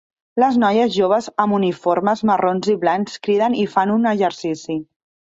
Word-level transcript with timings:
Les 0.43 0.55
noies 0.61 0.93
joves 0.93 1.25
amb 1.43 1.55
uniformes 1.57 2.23
marrons 2.29 2.69
i 2.73 2.75
blancs 2.85 3.19
criden 3.27 3.57
i 3.65 3.67
fan 3.75 3.93
un 3.97 4.09
exercici. 4.13 4.79